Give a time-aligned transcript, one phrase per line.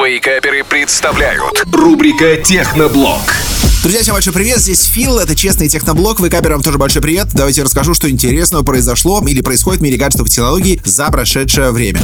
[0.00, 3.20] Вейкаперы представляют рубрика Техноблог.
[3.82, 7.26] Друзья, всем большой привет, здесь Фил, это Честный Техноблог, вейкаперам тоже большой привет.
[7.34, 12.00] Давайте расскажу, что интересного произошло или происходит в мире гаджетов и технологий за прошедшее время.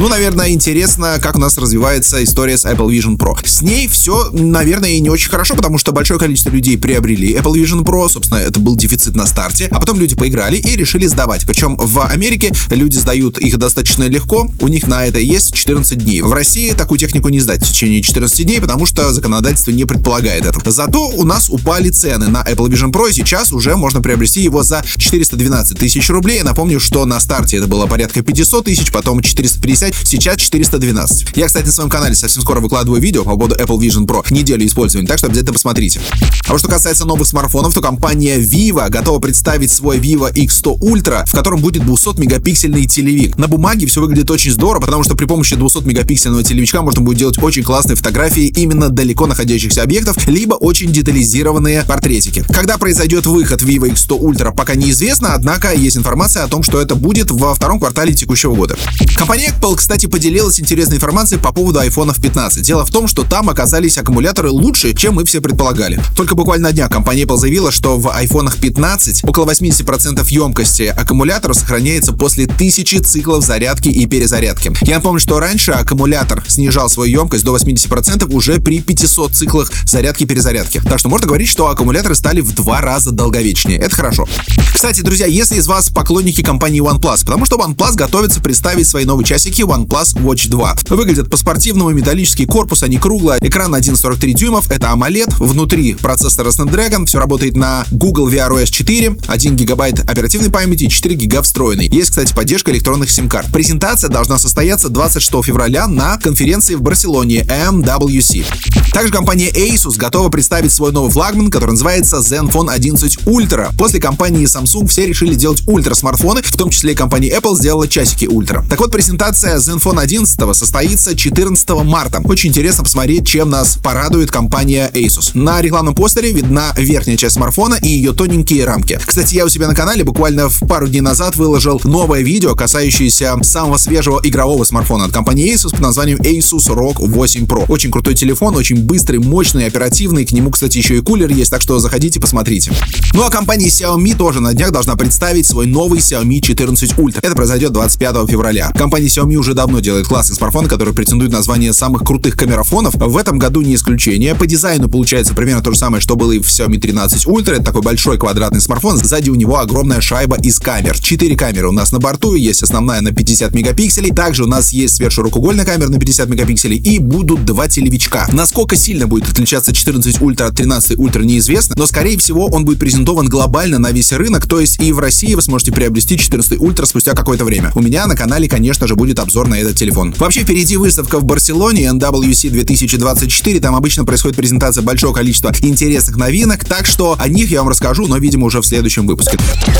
[0.00, 3.38] Ну, наверное, интересно, как у нас развивается история с Apple Vision Pro.
[3.46, 7.52] С ней все, наверное, и не очень хорошо, потому что большое количество людей приобрели Apple
[7.52, 11.46] Vision Pro, собственно, это был дефицит на старте, а потом люди поиграли и решили сдавать.
[11.46, 16.22] Причем в Америке люди сдают их достаточно легко, у них на это есть 14 дней.
[16.22, 20.44] В России такую технику не сдать в течение 14 дней, потому что законодательство не предполагает
[20.44, 20.68] это.
[20.72, 24.62] Зато у нас упали цены на Apple Vision Pro, и сейчас уже можно приобрести его
[24.62, 26.42] за 412 тысяч рублей.
[26.42, 31.36] Напомню, что на старте это было порядка 500 тысяч, потом 450, сейчас 412.
[31.36, 34.66] Я, кстати, на своем канале совсем скоро выкладываю видео по поводу Apple Vision Pro, неделю
[34.66, 36.00] использования, так что обязательно посмотрите.
[36.48, 41.26] А вот что касается новых смартфонов, то компания Vivo готова представить свой Vivo X100 Ultra,
[41.26, 43.36] в котором будет 200-мегапиксельный телевик.
[43.36, 47.36] На бумаге все выглядит очень здорово, потому что при помощи 200-мегапиксельного телевичка можно будет делать
[47.42, 52.44] очень классные фотографии именно далеко находящихся объектов, либо очень детализированные детализированные портретики.
[52.52, 56.94] Когда произойдет выход Vivo X100 Ultra, пока неизвестно, однако есть информация о том, что это
[56.94, 58.76] будет во втором квартале текущего года.
[59.16, 62.62] Компания Apple, кстати, поделилась интересной информацией по поводу iPhone 15.
[62.62, 66.00] Дело в том, что там оказались аккумуляторы лучше, чем мы все предполагали.
[66.14, 71.54] Только буквально на днях компания Apple заявила, что в iPhone 15 около 80% емкости аккумулятора
[71.54, 74.72] сохраняется после тысячи циклов зарядки и перезарядки.
[74.82, 80.22] Я напомню, что раньше аккумулятор снижал свою емкость до 80% уже при 500 циклах зарядки
[80.22, 80.80] и перезарядки.
[80.88, 83.78] Так что можно говорить, что аккумуляторы стали в два раза долговечнее.
[83.78, 84.28] Это хорошо.
[84.72, 89.24] Кстати, друзья, если из вас поклонники компании OnePlus, потому что OnePlus готовится представить свои новые
[89.24, 90.76] часики OnePlus Watch 2.
[90.90, 97.18] Выглядят по-спортивному, металлический корпус, они круглые, экран 1,43 дюймов, это AMOLED, внутри процессор Snapdragon, все
[97.18, 101.88] работает на Google VROS 4, 1 гигабайт оперативной памяти, 4 гига встроенной.
[101.88, 103.50] Есть, кстати, поддержка электронных сим-карт.
[103.50, 108.44] Презентация должна состояться 26 февраля на конференции в Барселоне MWC.
[108.92, 113.74] Также компания Asus готова представить свой новый флагман, который называется Zenfone 11 Ultra.
[113.76, 118.24] После компании Samsung все решили делать ультра смартфоны, в том числе компания Apple сделала часики
[118.24, 118.66] Ultra.
[118.68, 122.20] Так вот, презентация Zenfone 11 состоится 14 марта.
[122.24, 125.30] Очень интересно посмотреть, чем нас порадует компания Asus.
[125.34, 128.98] На рекламном постере видна верхняя часть смартфона и ее тоненькие рамки.
[129.04, 133.36] Кстати, я у себя на канале буквально в пару дней назад выложил новое видео, касающееся
[133.42, 137.64] самого свежего игрового смартфона от компании Asus под названием Asus ROG 8 Pro.
[137.68, 140.24] Очень крутой телефон, очень быстрый, мощный, оперативный.
[140.24, 142.72] К нему, кстати, еще и кулер есть, так что заходите, посмотрите.
[143.12, 147.18] Ну а компания Xiaomi тоже на днях должна представить свой новый Xiaomi 14 Ultra.
[147.22, 148.70] Это произойдет 25 февраля.
[148.76, 152.94] Компания Xiaomi уже давно делает классный смартфон, который претендует на звание самых крутых камерафонов.
[152.94, 154.34] В этом году не исключение.
[154.34, 157.54] По дизайну получается примерно то же самое, что было и в Xiaomi 13 Ultra.
[157.54, 158.98] Это такой большой квадратный смартфон.
[158.98, 160.98] Сзади у него огромная шайба из камер.
[160.98, 164.12] Четыре камеры у нас на борту, есть основная на 50 мегапикселей.
[164.12, 168.28] Также у нас есть сверхширокоугольная камера на 50 мегапикселей и будут два телевичка.
[168.32, 172.78] Насколько сильно будет отличаться 14 Ultra от 13 Ultra неизвестно, но скорее всего он будет
[172.78, 176.84] презентован глобально на весь рынок, то есть и в России вы сможете приобрести 14 Ultra
[176.84, 177.72] спустя какое-то время.
[177.74, 180.14] У меня на канале, конечно же, будет обзор на этот телефон.
[180.18, 186.66] Вообще, впереди выставка в Барселоне, NWC 2024, там обычно происходит презентация большого количества интересных новинок,
[186.66, 189.38] так что о них я вам расскажу, но, видимо, уже в следующем выпуске.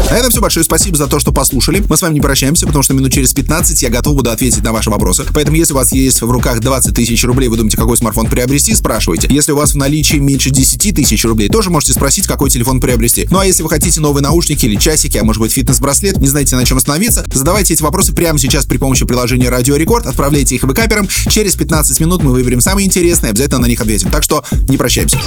[0.08, 1.84] А это все, большое спасибо за то, что послушали.
[1.86, 4.72] Мы с вами не прощаемся, потому что минут через 15 я готов буду ответить на
[4.72, 5.26] ваши вопросы.
[5.34, 8.74] Поэтому, если у вас есть в руках 20 тысяч рублей, вы думаете, какой смартфон приобрести,
[8.74, 9.28] спрашивайте.
[9.30, 13.26] Если у вас в наличии меньше 10 тысяч рублей, тоже можете спросить, какой телефон приобрести.
[13.30, 16.56] Ну а если вы хотите новые наушники или часики, а может быть фитнес-браслет, не знаете
[16.56, 20.62] на чем остановиться, задавайте эти вопросы прямо сейчас при помощи приложения Радио Рекорд, отправляйте их
[20.62, 21.08] выкаперам.
[21.28, 24.10] Через 15 минут мы выберем самые интересные, обязательно на них ответим.
[24.10, 25.18] Так что не прощаемся.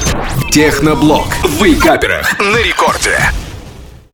[0.52, 1.28] Техноблог.
[1.62, 3.20] Вейкаперах на рекорде.